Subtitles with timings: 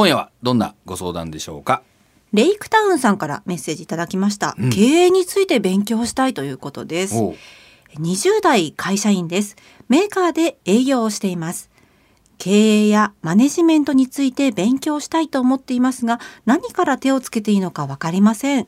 [0.00, 1.82] 今夜はどんなご相談でしょうか？
[2.32, 4.70] レイクタウンさんからメッセージいただきました、うん。
[4.70, 7.18] 経営について勉強したいということです。
[7.18, 7.34] おう。
[7.96, 9.56] 20代会社員です。
[9.90, 11.68] メーカーで営業をしています。
[12.38, 18.66] 経営やマネジメントについて勉強したいと思っていますが何から手をつけていいのかわかりません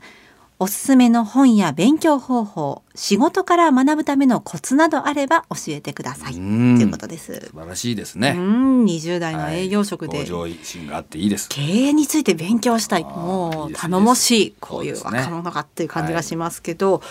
[0.62, 8.34] おすすめの本や勉強方法仕事から学ぶためのコツなどあれば教えてくださいとうんいうことです素晴らしいですうね。
[8.34, 11.48] ん20代の営業職で、はい向上心があっていいです。
[11.48, 17.02] 経営について勉強したいもいいう頼もしいいいですこういう若者がっていう感じがしますけど、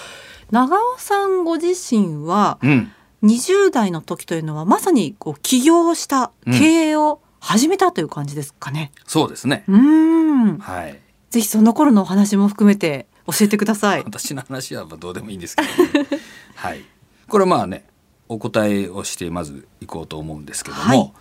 [0.50, 2.92] 長尾さんご自身はうん。
[3.24, 8.92] 20代の時というのはまさにこう起業したうん経営を始めたという感じですかね。
[9.06, 9.66] そうですね。
[9.68, 10.98] うーんはい。
[11.30, 14.04] ぜひその頃のお話も含めて教えてください。
[14.04, 15.68] 私の話はまあどうでもいいんですけど、
[16.02, 16.08] ね、
[16.56, 16.84] はい。
[17.28, 17.86] これまあね、
[18.28, 21.12] お答えをしてまず行こうと思うんですけども、はい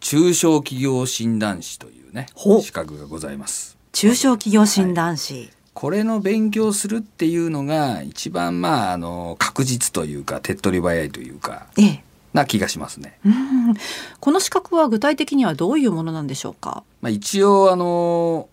[0.00, 2.26] 中小企業診断士というね
[2.60, 3.78] 資格がございます。
[3.92, 13.18] 中小企業診断士、これの勉強するっていうのが一番まああの確実というか手っ取り早いというかええな気がしますね。
[13.24, 13.74] うん
[14.20, 16.82] この資格は具体的にはどういうものなんでしょうか？
[17.00, 18.48] まあ、一応あの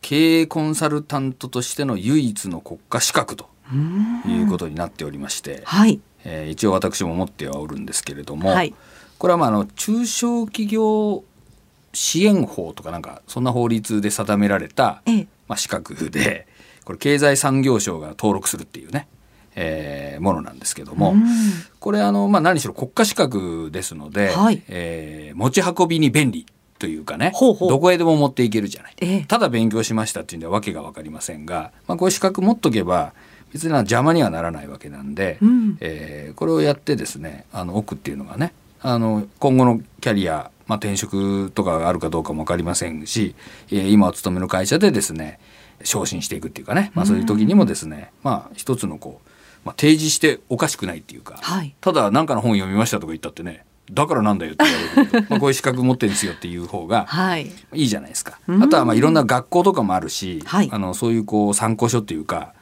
[0.00, 4.22] 経営コンサルタントとしての唯一の国家資格とうん。
[4.26, 6.00] いうことになっておりまして、はい。
[6.24, 8.74] えー一応私も持ってはおるんですけれども、はい。
[9.18, 11.24] これはまああの中小企業
[11.92, 15.26] 支援法とかなんかそんな法律で定められた、ええ。
[15.48, 16.46] まあ、資格で
[16.84, 19.08] これ経済産業省が登録するっていうね、
[19.54, 21.22] えーものなんですけども、うん。
[21.78, 24.62] これあの、まあ、何しろ国家資格ですので、はい。
[24.68, 26.46] えー持ち運びに便利
[26.78, 28.94] というかねどこへでも持っていけるじゃない。
[29.00, 29.24] ええ。
[29.26, 33.12] ただ勉強しましたっていうんではわけが分かりませんが、まあ、こういう資格持っとけば
[33.52, 35.76] 別に邪魔にはならないわけなんで、うん。
[35.80, 43.34] えーこれをやってですねあの奥っていうのがねあの今後のキャリア、まあ、転職とかがあるかどうかも分かりませんし、
[43.70, 45.40] えー今お勤めの会社でですね
[45.82, 49.28] 昇進していくっていうかね、まあ、そういう時にもですね、まあ一つのこう、
[49.64, 51.74] まあ、提示しておかしくないっていうか、はい。
[51.80, 57.50] ただ何かの本読みましたとか言ったってねだからなんだよって言われるまあこういう資格持ってるんですよっていう方がはい。
[57.74, 58.38] いいじゃないですか。
[58.46, 58.62] うん。
[58.62, 60.68] あとはまあいろんな学校とかもあるし、はい。
[60.70, 62.52] あのそういうこう参考書っていうか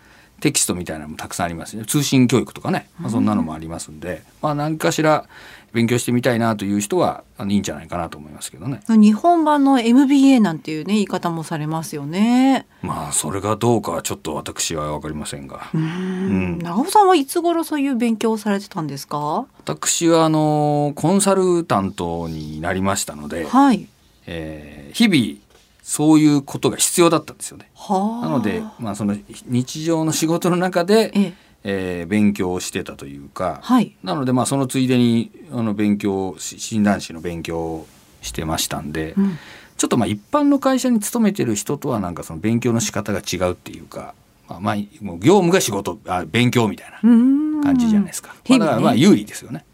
[0.40, 5.24] テキストみたいなのもたくさんありますね通信教育とかね、まあ、そんなのもありますんで、まあ何かしら
[5.72, 8.80] 勉強してみたいなという人はいいんじゃないかなと思いますけどね。
[8.88, 12.66] 日本版の MBA なんていうね言い方もされますよね。
[12.82, 19.46] まあそれがどうかはちょっと私は分かりませんがう、ん長尾さんはいつ頃そういう勉強をされてたんですか？
[19.58, 23.86] 私はあのコンサルタントになりましたので、はい。
[24.26, 25.45] えー日々
[25.88, 27.70] そういうことが必要だったんですよね。
[27.76, 28.26] はあ。
[28.26, 29.16] なので、まあ、その
[29.46, 31.32] 日常の仕事の中で、ええ
[31.62, 33.94] えー勉強をしてたというか、はい。
[34.02, 37.86] なのでまあそのついでにあの勉強し診断士の勉強を
[38.20, 39.38] してましたんで、うん
[39.76, 44.14] ちょっとまあ一般の会社に勤めてる人とはなんかその勉強の仕方が違うっていうか、
[44.48, 48.34] まあ、まあ業務が仕事あ勉強みたいなうん感じじゃないですか。
[48.48, 49.64] まあ、だからまあ有利ですよね。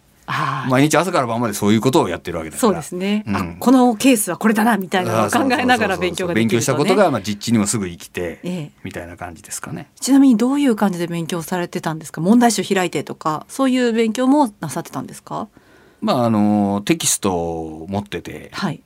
[0.69, 2.61] 毎日朝から晩までそういうことをやってるわけだから。
[2.61, 3.37] そうですね、うん。
[3.37, 8.71] あこのケースはこれだなみたいなのを考えながら勉強ができる勉強したことがまあ実地にもすぐ生きて、ええ。
[8.85, 9.91] みたいな感じですかね。
[10.01, 12.21] ちなみにどういう感じで勉強されてたんですか？
[12.21, 15.49] 問題集開いてとかそういう勉強もなさってたんですか？
[16.01, 18.83] まああのテキストを持っててはい。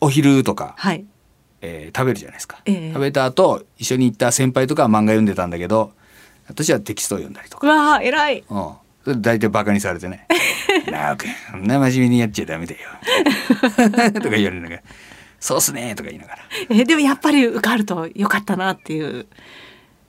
[0.00, 1.04] お昼とか、はい。
[1.62, 2.92] えー食べるじゃないですか、ええ。
[2.92, 5.92] 食べた後一緒に行った先輩とかは漫画読んでたんだけど
[6.48, 8.44] 私はテキストを読んだりとうか、わー偉い。
[8.48, 8.72] うん、
[9.14, 10.26] 大体バカにされてね
[10.90, 12.80] 「なあくんそんな真面目にやっちゃダメだよ」
[14.20, 14.78] とか言われるのが
[15.40, 16.38] 「そうっすね」とか言いながら。
[16.76, 19.26] いえでもやっぱり受かるとよかったなっていう。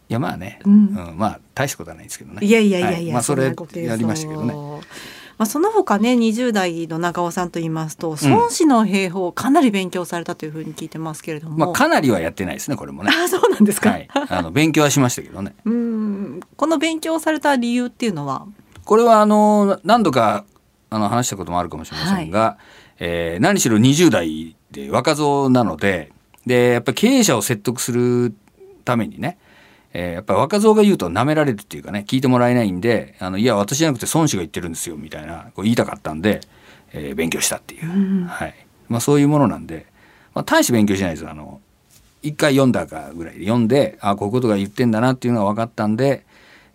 [0.09, 2.45] やまあね、ううんんまあ大したことはないんですけどね。
[2.45, 3.11] いやいやいやいや、はい。
[3.11, 4.53] まあそれやりましたけどね。
[5.37, 13.11] まあ、その他ね20代の長尾さんと言いますと孫子の兵法をかなり勉強されたというふうに聞いてますけれども、まあかなりはやってないですねこれもね。
[13.13, 14.07] あそうなんですか、はい。
[14.11, 15.53] あの勉強はしましたけどね。
[15.65, 16.39] うん。
[16.55, 18.47] この勉強された理由っていうのは？
[18.87, 20.45] これはあの何度か
[20.89, 22.57] あの話したこともあるかもしれませんが、
[22.99, 26.11] えー何しろ20代で若造なので
[26.45, 28.33] でやっぱり経営者を説得する
[28.85, 29.37] ためにね、
[29.93, 36.39] えーやっぱり若造が言うと舐められるっていうかね聞いてもらえないんであのいや私じゃなくて孫子が言ってるんですよみたいなこう言いたかったんで、
[36.93, 38.23] えー勉強したっていう、うん。
[38.25, 38.55] はい。
[38.87, 39.85] まあ、そういうものなんで、
[40.33, 41.29] まあ、大して勉強しないですよ。
[41.29, 41.59] あの
[42.23, 46.25] 一回読んだかぐらいで読んであこういうことが言ってんだなっていうのが分かったんで、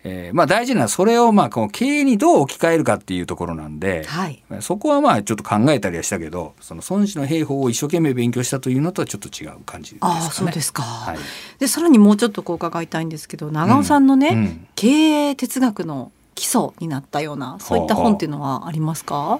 [0.05, 4.43] えーまあ大事なのはそれをまあこの経営にどう置き換えるかっていうところなんで、はい。
[4.59, 10.13] そこはまあちょっと考えたりはしたけどその孫子の兵法を一生懸命勉強したというのとはちょっと違う感じですかね。
[10.15, 11.17] ああそうですか、はい。
[11.59, 14.67] でさらにもうちょっとこう伺いたいんですけど長尾さんのね、うん。
[14.75, 14.87] 経
[15.29, 19.39] 営哲学の基礎になったようなそういった本っていうのはありますか？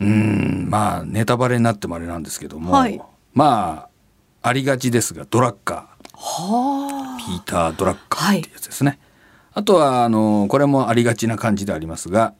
[0.00, 0.68] うん。
[0.70, 3.00] まあネタバレになってもあれなんですけども、はい。
[3.34, 3.88] ま
[4.42, 8.98] あありがちですがドラッカはーピーター・ドラッカーっていうやつですね、はい、
[9.58, 12.32] あとはあのこれもありがちな感じでありますが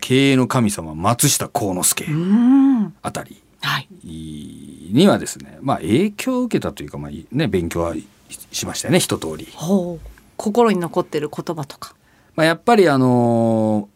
[0.00, 2.06] 経営の神様松下幸之助
[3.02, 3.42] あたり
[4.04, 7.96] にはですね、まあ、影響を受けたというか、まあね、勉強は
[8.52, 9.48] しましたよね一通り。
[10.36, 11.96] 心に残ってる言葉とか。
[12.36, 13.88] まあ、やっぱりあの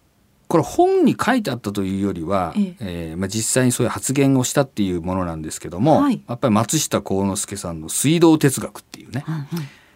[0.48, 2.76] これ本に書いてあったというよりは、ええ。
[2.80, 9.46] えー、まあ、実際にそういう発言をしたっていうものなんですけども、はい、やっぱり松下幸之助さんの水道哲学っていうね、うんうん、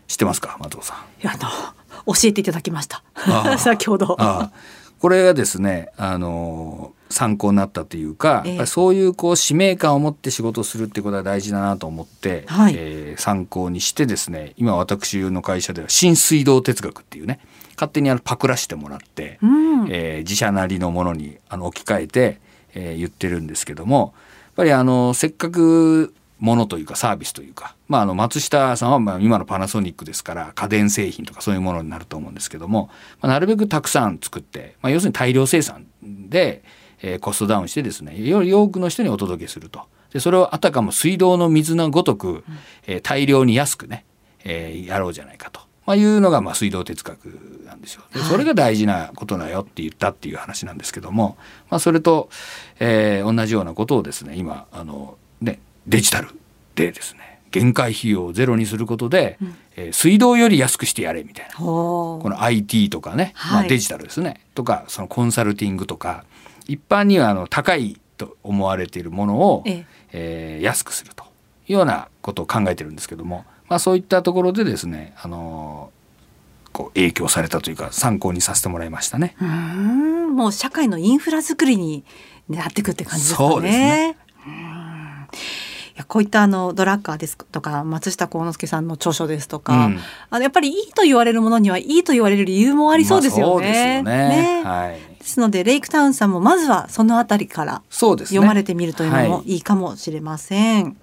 [0.07, 0.97] 知ってますか松尾さん？
[1.23, 1.51] いやあの
[2.07, 3.03] 教えていただきました。
[3.59, 4.17] 先ほど。
[5.01, 17.41] これがですねあの参考になったというか、えー、そういうこう使命感を持って仕事をするってことは大事だなと思って、はい、えー、参考にしてですね今私の会社では新水道哲学っていうね
[17.75, 22.41] 勝手にあのパクらしてもらって、うん、えー、自社なりのものにあの置き換えて、
[22.75, 32.91] えー、言ってるんですけどもやっぱりあのせっかくものというかサービスというか、まあ、あの松下さんはまあ今のパナソニックですから家電製品とかそういうものになると思うんですけども、
[33.21, 36.65] まあ、なるべくたくさん作って、まあ、要するに大量生産で、
[37.03, 39.83] えー、コストダウンしてですねより多くの人にお届けすると。
[40.13, 42.43] でそれをあたかも水道の水のごとく、
[42.87, 44.05] えー、大量に安くね、
[44.43, 47.27] えー、やろうじゃないかと、まあ、いうのがまあ水道哲学
[47.65, 48.03] なんですよ。
[48.13, 51.37] でそれが大事なことだよって言ったっていう話なんですけども、
[51.71, 52.29] まあ、それと、
[52.81, 56.29] えー、同じようなことをですね今あのねデジタル
[56.75, 61.57] でですね限界費用をゼロにすることで、うん、えー、水道より安くしてやれみたいな。
[61.57, 64.41] この IT とかね、はい、まあ、デジタルですね。
[64.55, 66.25] とかそのコンサルティングとか
[66.69, 70.59] 一般にはあの高いと思われているものを、ええ。
[70.61, 71.25] ー、安くすると
[71.69, 79.35] いうようなことを考えてるんですけども、まあ、そういったところでですね、あのー、こう影響されたというか参考にさせてもらいましたね。
[79.41, 80.37] うん。
[80.37, 82.05] もう社会のインフラ作りに
[82.49, 83.51] なっていくって感じですかね。
[83.51, 84.17] そうですね
[86.11, 89.99] こういったあのドラッカーですとか松下幸之助さんの著書ですとか、うん、
[90.31, 94.03] あのやっぱりいいと言われるものにはいいと言われる理由もありそうですよね。
[94.05, 94.29] まあ、ね、
[94.59, 100.85] ね、はい、ですのでレイクタウンさんもまずはそのあたりから読まれてみるというのもいいかもしれません。
[100.85, 100.95] ねはい、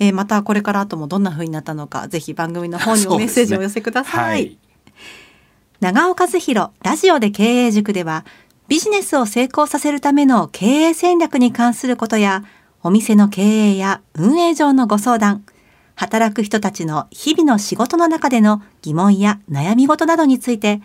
[0.00, 4.18] えー、またこれから後もどんな風になったのかぜひ番組の方にもメッセージをお寄せください。
[4.18, 4.58] ねはい、
[5.80, 8.26] 長尾和弘ラジオで経営塾では
[8.68, 12.44] ビジネスを成功させるための経営戦略に関することや
[12.86, 15.46] お店の経営や運営上のご相談、
[15.94, 20.82] 働く人たちの日々の仕事の中での疑問や悩み事などについて、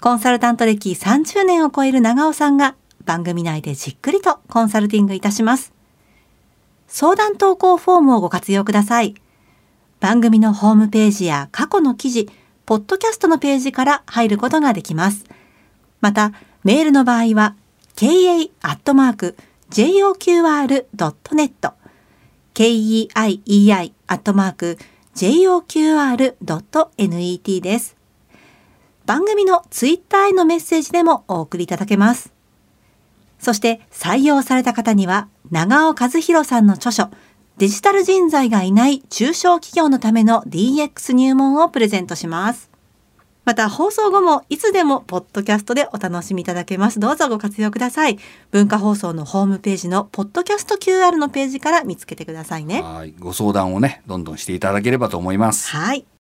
[0.00, 2.74] コンサルタント歴30年を超える長尾さんが
[3.04, 5.74] 番組内でじっくりとコンサルティングいたします。
[6.88, 9.14] 相談投稿フォームをご活用ください。
[10.00, 12.30] 番組のホームページや過去の記事、
[12.64, 15.26] ポッドキャストのページから入ることができます。
[16.00, 16.32] また、
[16.64, 17.56] メールの場合は、
[17.94, 18.06] ka
[19.70, 21.72] joqr.net
[22.54, 24.78] keiei アットマーク
[25.14, 26.36] joqr.net
[27.60, 27.96] です。
[29.04, 32.32] 番組のツイッターへのメッセージでもお送りいただけます。
[33.38, 37.10] そして採用された方には長尾和弘さんの著書
[37.58, 42.70] デジタル人材がいない中小企業のための DX 入門をプレゼントします。
[43.46, 46.98] また放送後もいつでもポッドキャストでお楽しみいただけます。
[46.98, 48.18] どうぞご活用ください。
[48.50, 52.82] 文化放送のホームページのポッドキャスト QR のページから見つけてくださいね。
[52.82, 55.70] はい、ご相談をね、どんどんしていただければと思います。
[55.70, 56.06] はい。